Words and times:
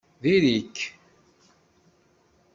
Diri-k! 0.23 0.75